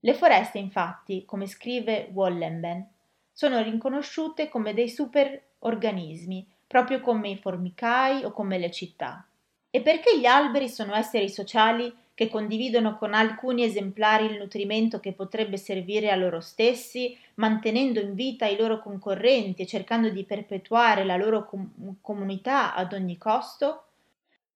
Le 0.00 0.14
foreste, 0.14 0.58
infatti, 0.58 1.24
come 1.24 1.46
scrive 1.46 2.10
Wallenben, 2.12 2.86
sono 3.32 3.60
riconosciute 3.62 4.48
come 4.48 4.74
dei 4.74 4.88
superorganismi, 4.88 6.46
proprio 6.66 7.00
come 7.00 7.30
i 7.30 7.36
formicai 7.36 8.24
o 8.24 8.30
come 8.30 8.58
le 8.58 8.70
città. 8.70 9.26
E 9.70 9.80
perché 9.80 10.18
gli 10.18 10.26
alberi 10.26 10.68
sono 10.68 10.94
esseri 10.94 11.28
sociali 11.28 11.92
che 12.14 12.28
condividono 12.28 12.96
con 12.96 13.14
alcuni 13.14 13.62
esemplari 13.62 14.26
il 14.26 14.38
nutrimento 14.38 14.98
che 14.98 15.12
potrebbe 15.12 15.56
servire 15.56 16.10
a 16.10 16.16
loro 16.16 16.40
stessi, 16.40 17.16
mantenendo 17.34 18.00
in 18.00 18.14
vita 18.14 18.46
i 18.46 18.56
loro 18.56 18.80
concorrenti 18.80 19.62
e 19.62 19.66
cercando 19.66 20.08
di 20.10 20.24
perpetuare 20.24 21.04
la 21.04 21.16
loro 21.16 21.44
com- 21.44 21.96
comunità 22.00 22.74
ad 22.74 22.92
ogni 22.92 23.16
costo? 23.18 23.87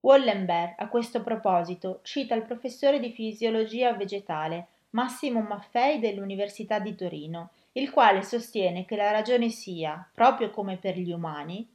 Wallenberg 0.02 0.74
a 0.76 0.88
questo 0.88 1.22
proposito 1.22 1.98
cita 2.02 2.36
il 2.36 2.44
professore 2.44 3.00
di 3.00 3.10
fisiologia 3.10 3.92
vegetale 3.94 4.68
Massimo 4.90 5.40
Maffei 5.40 5.98
dell'Università 5.98 6.78
di 6.78 6.94
Torino, 6.94 7.50
il 7.72 7.90
quale 7.90 8.22
sostiene 8.22 8.84
che 8.84 8.94
la 8.94 9.10
ragione 9.10 9.48
sia, 9.48 10.08
proprio 10.14 10.50
come 10.50 10.76
per 10.76 10.96
gli 10.96 11.10
umani, 11.10 11.68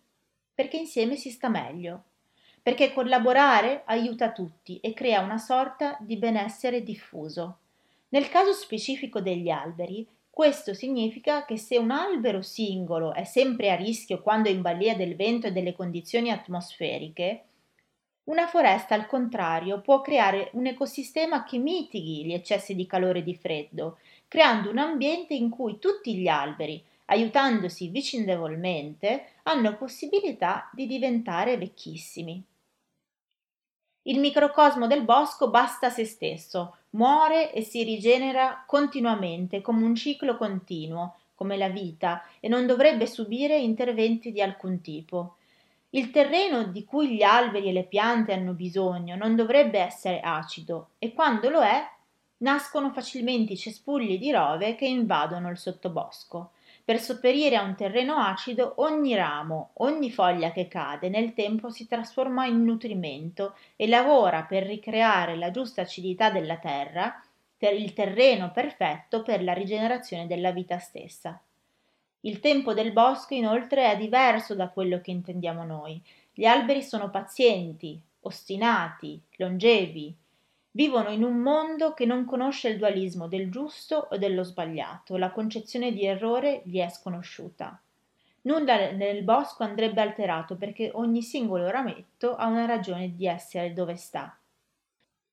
perché 0.54 0.78
insieme 0.78 1.16
si 1.16 1.30
sta 1.30 1.50
meglio 1.50 2.04
perché 2.68 2.92
collaborare 2.92 3.84
aiuta 3.86 4.34
tutti 4.34 4.78
e 4.82 4.92
crea 4.92 5.22
una 5.22 5.38
sorta 5.38 5.98
di 6.02 6.18
benessere 6.18 6.84
diffuso. 6.84 7.60
Nel 8.10 8.28
caso 8.28 8.52
specifico 8.52 9.22
degli 9.22 9.50
alberi, 9.50 10.06
questo 10.30 10.74
significa 10.74 11.46
che 11.46 11.56
se 11.56 11.78
un 11.78 11.92
albero 11.92 12.42
singolo 12.42 13.14
è 13.14 13.24
sempre 13.24 13.72
a 13.72 13.76
rischio 13.76 14.22
quando 14.22 14.50
è 14.50 14.52
in 14.52 14.62
balia 14.62 14.98
del 14.98 15.16
vento 15.16 15.48
e 15.48 15.54
delle 15.54 15.72
condizioni 15.72 16.30
atmosferiche, 16.30 17.44
una 18.28 18.48
foresta 18.48 18.94
al 18.94 19.08
contrario 19.08 19.80
può 19.82 20.02
creare 20.02 20.50
un 20.54 20.66
ecosistema 20.66 21.44
che 21.44 21.58
mitighi 21.58 22.26
gli 22.26 22.34
eccessi 22.34 22.76
di 22.76 22.86
calore 22.86 23.20
e 23.20 23.24
di 23.24 23.36
freddo, 23.36 24.00
creando 24.28 24.70
un 24.70 24.78
ambiente 24.78 25.34
in 25.34 25.50
cui 25.50 25.80
tutti 25.80 26.16
gli 26.16 26.28
alberi, 26.28 26.84
aiutandosi 27.06 27.88
vicendevolmente, 27.88 29.28
hanno 29.44 29.78
possibilità 29.78 30.70
di 30.74 30.88
diventare 30.88 31.58
vecchissimi. 31.58 32.44
Il 34.04 34.20
microcosmo 34.20 34.88
del 34.88 35.04
bosco 35.04 35.50
basta 35.50 35.88
a 35.88 35.90
se 35.90 36.06
stesso, 36.06 36.78
muore 36.92 37.54
e 37.54 37.62
si 37.62 37.84
rigenera 37.84 38.64
continuamente 38.66 39.62
come 39.62 39.84
un 39.84 39.96
ciclo 39.96 40.38
continuo, 40.38 41.16
come 41.34 41.56
la 41.56 41.70
vita, 41.70 42.24
e 42.42 42.50
non 42.50 42.66
dovrebbe 42.66 43.06
subire 43.06 43.58
interventi 43.58 44.32
di 44.32 44.42
alcun 44.42 44.82
tipo. 44.82 45.37
Il 45.98 46.12
terreno 46.12 46.66
di 46.66 46.86
cui 46.86 47.16
gli 47.16 47.24
alberi 47.24 47.70
e 47.70 47.72
le 47.72 47.86
piante 47.86 48.32
hanno 48.32 48.54
bisogno 48.54 49.16
non 49.16 49.36
dovrebbe 49.36 49.80
essere 49.80 50.20
acido 50.20 50.90
e 51.00 51.12
quando 51.12 51.50
lo 51.50 51.64
è 51.64 51.90
nascono 52.38 52.92
facilmente 52.92 53.54
i 53.54 53.58
cespugli 53.58 54.20
di 54.20 54.32
rove 54.32 54.76
che 54.76 54.86
invadono 54.86 55.50
il 55.50 55.58
sottobosco. 55.58 56.52
Per 56.86 57.00
sopperire 57.00 57.56
a 57.56 57.64
un 57.64 57.74
terreno 57.74 58.18
acido, 58.18 58.76
ogni 58.78 59.16
ramo, 59.16 59.72
ogni 59.78 60.12
foglia 60.12 60.52
che 60.52 60.68
cade 60.68 61.10
nel 61.10 61.34
tempo 61.34 61.72
si 61.72 61.88
trasforma 61.88 62.46
in 62.46 62.64
nutrimento 62.64 63.56
e 63.76 63.88
lavora 63.88 64.44
per 64.44 64.68
ricreare 64.68 65.36
la 65.36 65.50
giusta 65.50 65.82
acidità 65.82 66.30
della 66.30 66.58
terra, 66.58 67.20
il 67.58 67.94
terreno 67.94 68.52
perfetto 68.52 69.24
per 69.24 69.44
la 69.44 69.54
rigenerazione 69.54 70.28
della 70.28 70.52
vita 70.52 70.78
stessa. 70.78 71.42
Il 72.28 72.42
tempo 72.42 72.74
del 72.74 72.92
bosco 72.92 73.34
inoltre 73.34 73.90
è 73.90 73.96
diverso 73.96 74.54
da 74.54 74.68
quello 74.68 75.00
che 75.00 75.12
intendiamo 75.12 75.64
noi. 75.64 76.02
Gli 76.34 76.44
alberi 76.44 76.84
sono 76.84 77.10
pazienti, 77.10 77.98
ostinati, 78.22 79.22
longevi, 79.38 80.14
Vivono 80.78 81.10
in 81.10 81.24
un 81.24 81.38
mondo 81.38 81.96
che 81.96 82.06
non 82.06 82.26
conosce 82.26 82.70
il 82.70 82.78
dualismo 82.78 83.28
del 83.28 83.50
giusto 83.50 84.10
o 84.12 84.18
dello 84.18 84.44
sbagliato, 84.44 85.18
la 85.18 85.32
concezione 85.32 85.92
di 85.92 86.06
errore 86.06 86.62
gli 86.66 86.78
è 86.78 86.88
sconosciuta. 86.88 87.82
Nulla 88.42 88.92
nel 88.92 89.24
bosco 89.24 89.64
andrebbe 89.64 90.02
alterato 90.02 90.56
perché 90.56 90.92
ogni 90.94 91.24
singolo 91.24 91.72
rametto 91.72 92.36
ha 92.36 92.46
una 92.46 92.68
ragione 92.68 93.16
di 93.16 93.26
essere 93.26 93.74
dove 93.74 93.96
sta. 93.96 94.38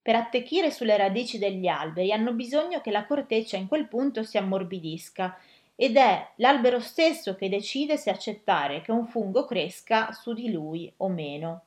Per 0.00 0.14
attecchire 0.14 0.70
sulle 0.70 0.96
radici 0.96 1.36
degli 1.36 1.66
alberi 1.66 2.10
hanno 2.10 2.32
bisogno 2.32 2.80
che 2.80 2.90
la 2.90 3.04
corteccia 3.04 3.58
in 3.58 3.68
quel 3.68 3.86
punto 3.86 4.22
si 4.22 4.38
ammorbidisca 4.38 5.36
ed 5.76 5.97
è 5.97 6.33
l'albero 6.37 6.78
stesso 6.81 7.35
che 7.35 7.49
decide 7.49 7.97
se 7.97 8.11
accettare 8.11 8.81
che 8.81 8.93
un 8.93 9.07
fungo 9.07 9.45
cresca 9.45 10.12
su 10.12 10.33
di 10.33 10.50
lui 10.50 10.93
o 10.99 11.09
meno. 11.09 11.62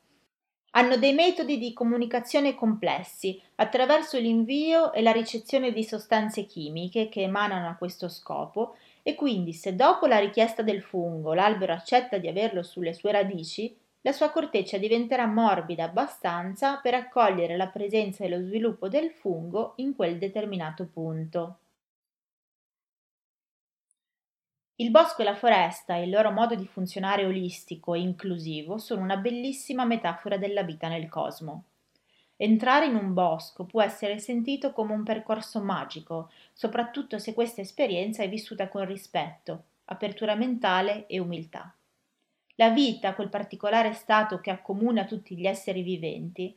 Hanno 0.71 0.97
dei 0.97 1.13
metodi 1.13 1.57
di 1.57 1.73
comunicazione 1.73 2.53
complessi 2.53 3.41
attraverso 3.55 4.19
l'invio 4.19 4.93
e 4.93 5.01
la 5.01 5.11
ricezione 5.11 5.71
di 5.71 5.83
sostanze 5.83 6.45
chimiche 6.45 7.09
che 7.09 7.21
emanano 7.23 7.67
a 7.67 7.75
questo 7.75 8.07
scopo 8.09 8.75
e 9.01 9.15
quindi 9.15 9.53
se 9.53 9.75
dopo 9.75 10.05
la 10.05 10.19
richiesta 10.19 10.61
del 10.61 10.81
fungo 10.81 11.33
l'albero 11.33 11.73
accetta 11.73 12.17
di 12.17 12.27
averlo 12.27 12.61
sulle 12.61 12.93
sue 12.93 13.11
radici, 13.11 13.75
la 14.01 14.11
sua 14.11 14.29
corteccia 14.29 14.77
diventerà 14.77 15.25
morbida 15.25 15.85
abbastanza 15.85 16.77
per 16.77 16.93
accogliere 16.93 17.57
la 17.57 17.67
presenza 17.67 18.23
e 18.23 18.29
lo 18.29 18.39
sviluppo 18.39 18.87
del 18.87 19.09
fungo 19.09 19.73
in 19.77 19.95
quel 19.95 20.17
determinato 20.17 20.87
punto. 20.91 21.57
Il 24.79 24.91
bosco 24.91 25.23
e 25.23 25.25
la 25.25 25.33
foresta 25.33 25.95
e 25.95 26.03
il 26.03 26.11
loro 26.11 26.29
modo 26.29 26.53
di 26.53 26.67
funzionare 26.67 27.25
olistico 27.25 27.95
e 27.95 27.99
inclusivo 27.99 28.77
sono 28.77 29.01
una 29.01 29.17
bellissima 29.17 29.85
metafora 29.85 30.37
della 30.37 30.61
vita 30.61 30.87
nel 30.87 31.09
cosmo. 31.09 31.63
Entrare 32.35 32.85
in 32.85 32.93
un 32.93 33.11
bosco 33.15 33.63
può 33.63 33.81
essere 33.81 34.19
sentito 34.19 34.73
come 34.73 34.93
un 34.93 35.01
percorso 35.01 35.61
magico, 35.61 36.29
soprattutto 36.53 37.17
se 37.17 37.33
questa 37.33 37.61
esperienza 37.61 38.21
è 38.21 38.29
vissuta 38.29 38.67
con 38.67 38.85
rispetto, 38.85 39.63
apertura 39.85 40.35
mentale 40.35 41.07
e 41.07 41.17
umiltà. 41.17 41.73
La 42.53 42.69
vita, 42.69 43.15
quel 43.15 43.29
particolare 43.29 43.93
stato 43.93 44.39
che 44.39 44.51
accomuna 44.51 45.05
tutti 45.05 45.35
gli 45.35 45.47
esseri 45.47 45.81
viventi, 45.81 46.55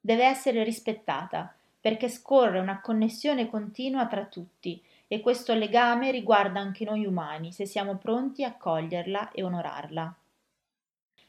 deve 0.00 0.24
essere 0.24 0.64
rispettata 0.64 1.54
perché 1.78 2.08
scorre 2.08 2.58
una 2.58 2.80
connessione 2.80 3.50
continua 3.50 4.06
tra 4.06 4.24
tutti 4.24 4.82
e 5.12 5.18
questo 5.18 5.54
legame 5.54 6.12
riguarda 6.12 6.60
anche 6.60 6.84
noi 6.84 7.04
umani 7.04 7.50
se 7.50 7.66
siamo 7.66 7.96
pronti 7.96 8.44
a 8.44 8.54
coglierla 8.56 9.32
e 9.32 9.42
onorarla. 9.42 10.14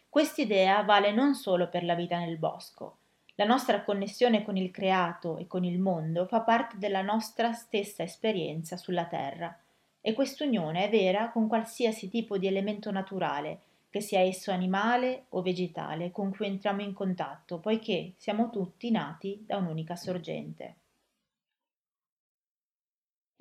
Quest'idea 0.08 0.84
vale 0.84 1.12
non 1.12 1.34
solo 1.34 1.68
per 1.68 1.84
la 1.84 1.96
vita 1.96 2.20
nel 2.20 2.38
bosco. 2.38 2.98
La 3.34 3.46
nostra 3.46 3.82
connessione 3.82 4.44
con 4.44 4.56
il 4.56 4.70
creato 4.70 5.38
e 5.38 5.48
con 5.48 5.64
il 5.64 5.80
mondo 5.80 6.28
fa 6.28 6.42
parte 6.42 6.78
della 6.78 7.02
nostra 7.02 7.54
stessa 7.54 8.04
esperienza 8.04 8.78
sulla 8.78 9.06
Terra 9.06 9.58
e 10.00 10.14
quest'unione 10.14 10.86
è 10.86 10.90
vera 10.92 11.32
con 11.32 11.48
qualsiasi 11.48 12.08
tipo 12.08 12.38
di 12.38 12.46
elemento 12.46 12.92
naturale, 12.92 13.62
che 13.90 14.00
sia 14.00 14.20
esso 14.20 14.52
animale 14.52 15.26
o 15.30 15.42
vegetale, 15.42 16.12
con 16.12 16.30
cui 16.30 16.46
entriamo 16.46 16.84
in 16.84 16.94
contatto, 16.94 17.58
poiché 17.58 18.14
siamo 18.18 18.52
tutti 18.52 18.92
nati 18.92 19.44
da 19.44 19.58
un'unica 19.58 19.96
sorgente. 19.96 20.76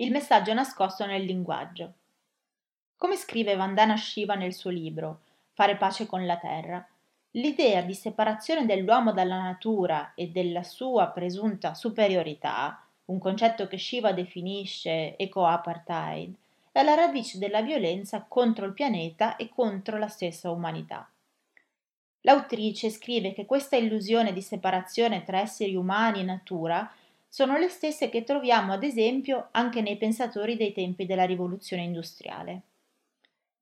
Il 0.00 0.11
messaggio 0.11 0.54
nascosto 0.54 1.04
nel 1.04 1.26
linguaggio. 1.26 1.92
Come 2.97 3.16
scrive 3.16 3.54
Vandana 3.54 3.99
Shiva 3.99 4.35
nel 4.35 4.54
suo 4.54 4.71
libro 4.71 5.21
Fare 5.52 5.76
pace 5.76 6.07
con 6.07 6.25
la 6.25 6.38
terra, 6.38 6.83
l'idea 7.33 7.83
di 7.83 7.92
separazione 7.92 8.64
dell'uomo 8.64 9.12
dalla 9.12 9.42
natura 9.42 10.14
e 10.14 10.28
della 10.28 10.62
sua 10.62 11.09
presunta 11.09 11.75
superiorità, 11.75 12.83
un 13.07 13.19
concetto 13.19 13.66
che 13.66 13.76
Shiva 13.76 14.12
definisce 14.12 15.19
eco-apartheid, 15.19 16.35
è 16.73 16.83
la 16.83 16.95
radice 16.95 17.37
della 17.37 17.61
violenza 17.61 18.25
contro 18.26 18.64
il 18.64 18.73
pianeta 18.73 19.37
e 19.37 19.50
contro 19.50 19.99
la 19.99 20.09
stessa 20.09 20.50
umanità. 20.50 21.07
L'autrice 22.23 22.88
scrive 22.88 23.35
che 23.35 23.45
questa 23.45 23.76
illusione 23.76 24.33
di 24.33 24.40
separazione 24.40 25.25
tra 25.25 25.40
esseri 25.40 25.76
umani 25.76 26.21
e 26.21 26.25
natura 26.25 26.90
sono 27.32 27.56
le 27.56 27.68
stesse 27.68 28.10
che 28.10 28.25
troviamo 28.25 28.72
ad 28.72 28.82
esempio 28.82 29.50
anche 29.52 29.80
nei 29.82 29.96
pensatori 29.96 30.56
dei 30.56 30.72
tempi 30.72 31.06
della 31.06 31.25
rivoluzione 31.25 31.84
industriale. 31.84 32.62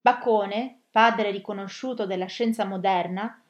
Bacone, 0.00 0.84
padre 0.90 1.30
riconosciuto 1.30 2.06
della 2.06 2.24
scienza 2.24 2.64
moderna, 2.64 3.42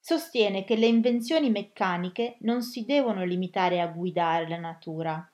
sostiene 0.00 0.64
che 0.64 0.74
le 0.74 0.86
invenzioni 0.86 1.50
meccaniche 1.50 2.34
non 2.40 2.62
si 2.62 2.84
devono 2.84 3.24
limitare 3.24 3.80
a 3.80 3.86
guidare 3.86 4.48
la 4.48 4.58
natura, 4.58 5.30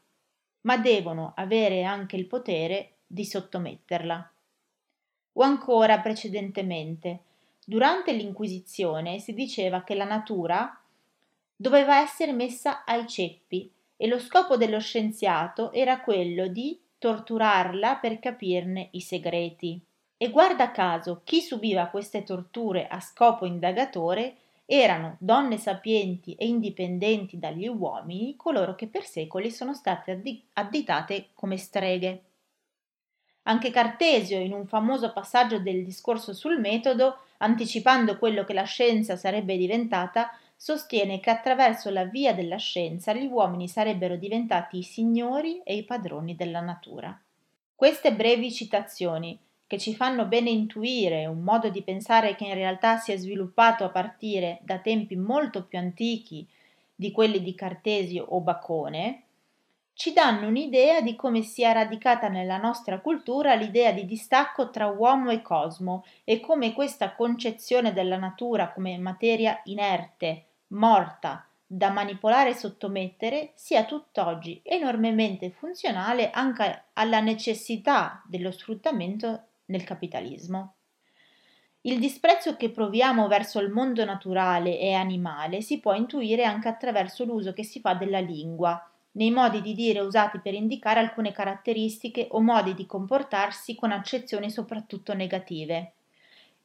ma 0.63 0.77
devono 0.77 1.33
avere 1.35 1.85
anche 1.85 2.17
il 2.17 2.27
potere 2.27 2.97
di 3.07 3.25
sottometterla. 3.25 4.33
O 5.33 5.43
ancora 5.43 5.99
precedentemente, 6.01 7.21
durante 7.65 8.13
l'Inquisizione 8.13 9.19
si 9.19 9.33
diceva 9.33 9.83
che 9.83 9.95
la 9.95 10.05
natura 10.05 10.79
doveva 11.57 12.01
essere 12.01 12.33
messa 12.33 12.85
ai 12.85 13.09
ceppi 13.09 13.73
e 13.97 14.07
lo 14.07 14.19
scopo 14.19 14.57
dello 14.57 14.79
scienziato 14.79 15.73
era 15.73 16.01
quello 16.01 16.47
di 16.49 16.81
torturarla 16.99 17.97
per 17.97 18.19
capirne 18.19 18.89
i 18.93 19.01
segreti. 19.01 19.83
E 20.19 20.31
guarda 20.31 20.71
caso 20.71 21.21
chi 21.25 21.41
subiva 21.41 21.89
queste 21.89 22.23
torture 22.23 22.87
a 22.87 23.01
scopo 23.01 23.45
indagatore 23.45 24.37
erano 24.65 25.17
donne 25.21 25.59
sapienti 25.59 26.35
e 26.35 26.47
indipendenti 26.47 27.39
dagli 27.39 27.69
uomini, 27.69 28.35
coloro 28.37 28.75
che 28.75 28.89
per 28.89 29.05
secoli 29.05 29.51
sono 29.51 29.75
state 29.75 30.21
additate 30.55 31.29
come 31.35 31.57
streghe. 31.57 32.23
Anche 33.43 33.71
Cartesio, 33.71 34.41
in 34.41 34.53
un 34.53 34.67
famoso 34.67 35.13
passaggio 35.13 35.61
del 35.61 35.85
discorso 35.85 36.33
sul 36.33 36.59
metodo, 36.59 37.19
anticipando 37.39 38.19
quello 38.19 38.45
che 38.45 38.55
la 38.55 38.65
scienza 38.65 39.15
sarebbe 39.15 39.57
diventata, 39.57 40.37
sostiene 40.57 41.21
che 41.21 41.31
attraverso 41.31 41.91
la 41.91 42.05
via 42.05 42.33
della 42.33 42.57
scienza 42.57 43.13
gli 43.13 43.27
uomini 43.27 43.69
sarebbero 43.69 44.17
diventati 44.17 44.79
i 44.79 44.83
signori 44.83 45.61
e 45.63 45.77
i 45.77 45.85
padroni 45.85 46.35
della 46.35 46.61
natura. 46.61 47.19
Queste 47.75 48.15
brevi 48.15 48.51
citazioni, 48.51 49.39
che 49.67 49.79
ci 49.79 49.95
fanno 49.95 50.27
bene 50.27 50.51
intuire 50.51 51.27
un 51.27 51.41
modo 51.41 51.69
di 51.69 51.83
pensare 51.83 52.37
che 52.37 52.45
in 52.45 52.55
realtà 52.55 52.97
si 52.99 53.13
è 53.13 53.17
sviluppato 53.17 53.85
a 53.85 53.91
partire 53.91 54.61
da 54.63 54.79
tempi 54.79 55.17
molto 55.17 55.65
più 55.65 55.79
antichi 55.79 56.47
di 56.95 57.11
quelli 57.13 57.43
di 57.43 57.55
Cartesio 57.55 58.25
o 58.25 58.41
Bacone, 58.41 59.23
ci 59.99 60.13
danno 60.13 60.49
un'idea 60.49 61.01
di 61.01 61.17
come 61.17 61.41
sia 61.41 61.73
radicata 61.73 62.29
nella 62.29 62.59
nostra 62.59 63.01
cultura 63.01 63.55
l'idea 63.55 63.93
di 63.93 64.05
distacco 64.05 64.69
tra 64.69 64.89
uomo 64.89 65.31
e 65.31 65.41
cosmo 65.41 66.05
e 66.23 66.39
come 66.39 66.75
questa 66.75 67.15
concezione 67.15 67.95
della 67.95 68.19
natura 68.19 68.73
come 68.73 68.99
materia 68.99 69.59
inerte, 69.65 70.46
morta, 70.69 71.49
da 71.67 71.91
manipolare 71.91 72.51
e 72.51 72.55
sottomettere 72.55 73.53
sia 73.55 73.85
tutt'oggi 73.85 74.61
enormemente 74.63 75.51
funzionale 75.51 76.31
anche 76.31 76.85
alla 76.93 77.21
necessità 77.21 78.23
dello 78.27 78.53
sfruttamento 78.53 79.49
nel 79.67 79.83
capitalismo. 79.83 80.75
Il 81.83 81.99
disprezzo 81.99 82.57
che 82.57 82.71
proviamo 82.71 83.29
verso 83.29 83.61
il 83.61 83.71
mondo 83.71 84.05
naturale 84.05 84.79
e 84.79 84.93
animale 84.93 85.61
si 85.61 85.81
può 85.81 85.95
intuire 85.95 86.45
anche 86.45 86.69
attraverso 86.69 87.25
l'uso 87.25 87.53
che 87.53 87.65
si 87.65 87.81
fa 87.81 87.95
della 87.95 88.19
lingua, 88.19 88.91
nei 89.13 89.31
modi 89.31 89.61
di 89.61 89.73
dire 89.73 90.01
usati 90.01 90.41
per 90.41 90.55
indicare 90.55 91.01
alcune 91.01 91.33
caratteristiche 91.33 92.29
o 92.31 92.41
modi 92.41 92.75
di 92.75 92.87
comportarsi 92.87 93.75
con 93.75 93.93
accezioni 93.93 94.51
soprattutto 94.51 95.15
negative. 95.15 95.96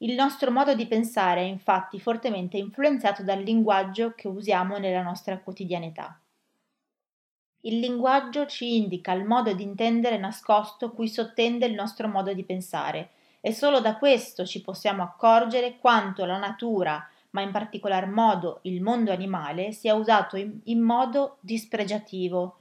Il 0.01 0.13
nostro 0.13 0.49
modo 0.49 0.73
di 0.73 0.87
pensare 0.87 1.41
è 1.41 1.45
infatti 1.45 1.99
fortemente 1.99 2.57
influenzato 2.57 3.21
dal 3.21 3.41
linguaggio 3.41 4.13
che 4.15 4.27
usiamo 4.27 4.77
nella 4.77 5.03
nostra 5.03 5.37
quotidianità. 5.37 6.19
Il 7.61 7.77
linguaggio 7.77 8.47
ci 8.47 8.77
indica 8.77 9.11
il 9.11 9.25
modo 9.25 9.53
di 9.53 9.61
intendere 9.61 10.17
nascosto 10.17 10.91
cui 10.91 11.07
sottende 11.07 11.67
il 11.67 11.75
nostro 11.75 12.07
modo 12.07 12.33
di 12.33 12.43
pensare 12.43 13.11
e 13.39 13.53
solo 13.53 13.79
da 13.79 13.97
questo 13.97 14.43
ci 14.43 14.61
possiamo 14.61 15.03
accorgere 15.03 15.77
quanto 15.77 16.25
la 16.25 16.37
natura 16.37 17.07
ma 17.31 17.41
in 17.41 17.51
particolar 17.51 18.07
modo 18.07 18.59
il 18.63 18.81
mondo 18.81 19.11
animale, 19.11 19.71
sia 19.71 19.93
usato 19.93 20.35
in, 20.35 20.59
in 20.65 20.81
modo 20.81 21.37
dispregiativo, 21.39 22.57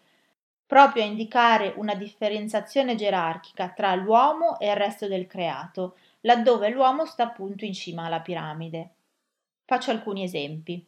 proprio 0.67 1.03
a 1.03 1.07
indicare 1.07 1.73
una 1.77 1.95
differenziazione 1.95 2.95
gerarchica 2.95 3.71
tra 3.71 3.95
l'uomo 3.95 4.59
e 4.61 4.69
il 4.69 4.77
resto 4.77 5.09
del 5.09 5.27
creato, 5.27 5.97
laddove 6.23 6.69
l'uomo 6.69 7.05
sta 7.05 7.25
appunto 7.25 7.65
in 7.65 7.73
cima 7.73 8.07
alla 8.07 8.21
piramide. 8.21 8.91
Faccio 9.65 9.91
alcuni 9.91 10.25
esempi. 10.25 10.85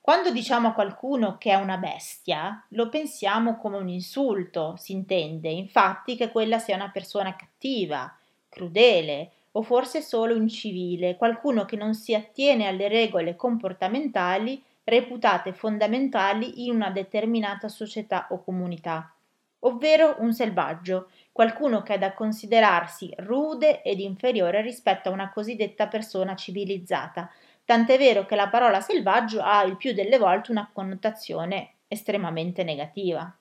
Quando 0.00 0.30
diciamo 0.30 0.68
a 0.68 0.72
qualcuno 0.72 1.38
che 1.38 1.50
è 1.50 1.54
una 1.54 1.78
bestia, 1.78 2.62
lo 2.70 2.90
pensiamo 2.90 3.56
come 3.56 3.78
un 3.78 3.88
insulto, 3.88 4.76
si 4.76 4.92
intende 4.92 5.48
infatti 5.48 6.14
che 6.14 6.30
quella 6.30 6.58
sia 6.58 6.74
una 6.74 6.90
persona 6.90 7.34
cattiva, 7.34 8.14
crudele, 8.48 9.30
o 9.52 9.62
forse 9.62 10.02
solo 10.02 10.36
un 10.36 10.48
civile, 10.48 11.16
qualcuno 11.16 11.64
che 11.64 11.76
non 11.76 11.94
si 11.94 12.14
attiene 12.14 12.66
alle 12.66 12.88
regole 12.88 13.36
comportamentali 13.36 14.62
reputate 14.84 15.52
fondamentali 15.52 16.66
in 16.66 16.74
una 16.74 16.90
determinata 16.90 17.68
società 17.68 18.26
o 18.30 18.42
comunità, 18.42 19.14
ovvero 19.60 20.16
un 20.18 20.34
selvaggio, 20.34 21.08
qualcuno 21.34 21.82
che 21.82 21.94
è 21.94 21.98
da 21.98 22.12
considerarsi 22.12 23.12
rude 23.16 23.82
ed 23.82 23.98
inferiore 23.98 24.62
rispetto 24.62 25.08
a 25.08 25.12
una 25.12 25.32
cosiddetta 25.32 25.88
persona 25.88 26.36
civilizzata, 26.36 27.28
tant'è 27.64 27.98
vero 27.98 28.24
che 28.24 28.36
la 28.36 28.46
parola 28.46 28.80
selvaggio 28.80 29.42
ha 29.42 29.64
il 29.64 29.76
più 29.76 29.92
delle 29.94 30.16
volte 30.16 30.52
una 30.52 30.70
connotazione 30.72 31.72
estremamente 31.88 32.62
negativa. 32.62 33.36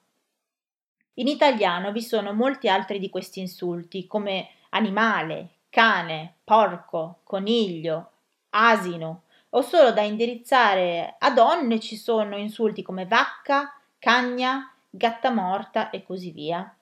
In 1.17 1.27
italiano 1.27 1.91
vi 1.91 2.01
sono 2.01 2.33
molti 2.33 2.67
altri 2.67 2.97
di 2.97 3.11
questi 3.11 3.41
insulti, 3.41 4.07
come 4.07 4.49
animale, 4.69 5.49
cane, 5.69 6.37
porco, 6.43 7.19
coniglio, 7.23 8.09
asino, 8.49 9.21
o 9.49 9.61
solo 9.61 9.91
da 9.91 10.01
indirizzare 10.01 11.13
a 11.19 11.29
donne 11.29 11.79
ci 11.79 11.95
sono 11.95 12.37
insulti 12.37 12.81
come 12.81 13.05
vacca, 13.05 13.71
cagna, 13.99 14.73
gatta 14.89 15.29
morta 15.29 15.91
e 15.91 16.03
così 16.03 16.31
via. 16.31 16.75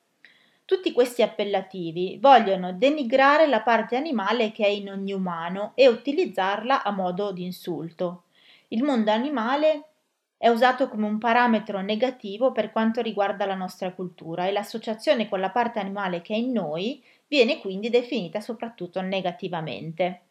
Tutti 0.72 0.94
questi 0.94 1.22
appellativi 1.22 2.18
vogliono 2.22 2.72
denigrare 2.72 3.46
la 3.46 3.60
parte 3.60 3.98
animale 3.98 4.54
che 4.54 4.64
è 4.64 4.70
in 4.70 4.90
ogni 4.90 5.12
umano 5.12 5.74
e 5.76 5.90
utilizzarla 5.90 6.84
a 6.84 6.92
modo 6.92 7.34
di 7.34 7.44
insulto. 7.44 8.24
Il 8.70 8.82
mondo 8.82 9.12
animale 9.12 9.90
è 10.38 10.48
usato 10.48 10.88
come 10.88 11.08
un 11.08 11.18
parametro 11.18 11.82
negativo 11.82 12.54
per 12.54 12.72
quanto 12.72 13.02
riguarda 13.02 13.46
la 13.46 13.54
nostra 13.54 13.92
cultura 13.92 14.48
e 14.48 14.54
l'associazione 14.54 15.28
con 15.28 15.42
la 15.42 15.50
parte 15.50 15.80
animale 15.80 16.22
che 16.22 16.36
è 16.36 16.38
in 16.38 16.54
noi 16.54 17.04
viene 17.28 17.60
quindi 17.60 17.90
definita 17.90 18.40
soprattutto 18.40 19.02
negativamente. 19.02 20.22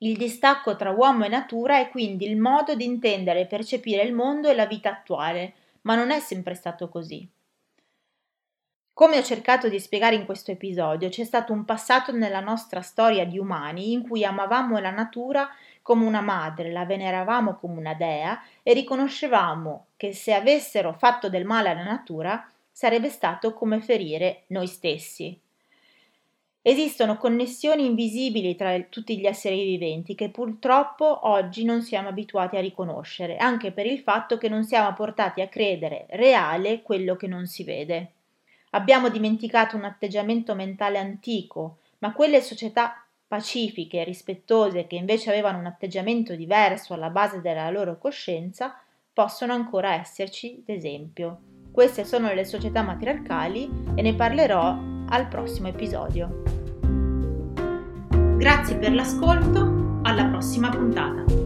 Il 0.00 0.18
distacco 0.18 0.76
tra 0.76 0.90
uomo 0.90 1.24
e 1.24 1.28
natura 1.28 1.78
è 1.78 1.88
quindi 1.88 2.26
il 2.26 2.36
modo 2.36 2.74
di 2.74 2.84
intendere 2.84 3.40
e 3.40 3.46
percepire 3.46 4.02
il 4.02 4.12
mondo 4.12 4.50
e 4.50 4.54
la 4.54 4.66
vita 4.66 4.90
attuale, 4.90 5.54
ma 5.80 5.94
non 5.94 6.10
è 6.10 6.20
sempre 6.20 6.52
stato 6.52 6.90
così. 6.90 7.26
Come 9.00 9.16
ho 9.16 9.22
cercato 9.22 9.70
di 9.70 9.80
spiegare 9.80 10.14
in 10.14 10.26
questo 10.26 10.50
episodio, 10.50 11.08
c'è 11.08 11.24
stato 11.24 11.54
un 11.54 11.64
passato 11.64 12.12
nella 12.12 12.40
nostra 12.40 12.82
storia 12.82 13.24
di 13.24 13.38
umani 13.38 13.92
in 13.92 14.06
cui 14.06 14.26
amavamo 14.26 14.78
la 14.78 14.90
natura 14.90 15.48
come 15.80 16.04
una 16.04 16.20
madre, 16.20 16.70
la 16.70 16.84
veneravamo 16.84 17.56
come 17.56 17.78
una 17.78 17.94
dea 17.94 18.38
e 18.62 18.74
riconoscevamo 18.74 19.86
che 19.96 20.12
se 20.12 20.34
avessero 20.34 20.92
fatto 20.92 21.30
del 21.30 21.46
male 21.46 21.70
alla 21.70 21.82
natura 21.82 22.46
sarebbe 22.70 23.08
stato 23.08 23.54
come 23.54 23.80
ferire 23.80 24.42
noi 24.48 24.66
stessi. 24.66 25.40
Esistono 26.60 27.16
connessioni 27.16 27.86
invisibili 27.86 28.54
tra 28.54 28.78
tutti 28.80 29.18
gli 29.18 29.24
esseri 29.24 29.64
viventi 29.64 30.14
che 30.14 30.28
purtroppo 30.28 31.26
oggi 31.26 31.64
non 31.64 31.80
siamo 31.80 32.08
abituati 32.10 32.58
a 32.58 32.60
riconoscere, 32.60 33.38
anche 33.38 33.72
per 33.72 33.86
il 33.86 34.00
fatto 34.00 34.36
che 34.36 34.50
non 34.50 34.62
siamo 34.64 34.92
portati 34.92 35.40
a 35.40 35.48
credere 35.48 36.04
reale 36.10 36.82
quello 36.82 37.16
che 37.16 37.28
non 37.28 37.46
si 37.46 37.64
vede. 37.64 38.12
Abbiamo 38.70 39.08
dimenticato 39.08 39.76
un 39.76 39.84
atteggiamento 39.84 40.54
mentale 40.54 40.98
antico, 40.98 41.78
ma 41.98 42.12
quelle 42.12 42.40
società 42.40 43.04
pacifiche 43.26 44.00
e 44.00 44.04
rispettose 44.04 44.86
che 44.86 44.96
invece 44.96 45.30
avevano 45.30 45.58
un 45.58 45.66
atteggiamento 45.66 46.34
diverso 46.36 46.94
alla 46.94 47.10
base 47.10 47.40
della 47.40 47.68
loro 47.70 47.98
coscienza 47.98 48.76
possono 49.12 49.52
ancora 49.52 49.94
esserci 49.94 50.62
d'esempio. 50.64 51.40
Queste 51.72 52.04
sono 52.04 52.32
le 52.32 52.44
società 52.44 52.82
matriarcali 52.82 53.68
e 53.94 54.02
ne 54.02 54.14
parlerò 54.14 54.78
al 55.08 55.28
prossimo 55.28 55.68
episodio. 55.68 56.42
Grazie 58.36 58.76
per 58.76 58.92
l'ascolto, 58.92 60.00
alla 60.02 60.26
prossima 60.26 60.70
puntata. 60.70 61.39